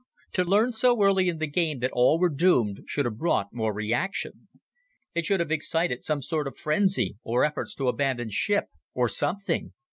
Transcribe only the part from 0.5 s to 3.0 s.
so early in the game that all were doomed